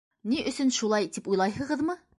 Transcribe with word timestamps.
Ни 0.31 0.39
өсөн 0.51 0.73
шулай, 0.79 1.11
тип 1.19 1.31
уйлайһығыҙмы? 1.35 2.03